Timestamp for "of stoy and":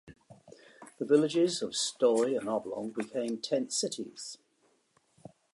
1.61-2.49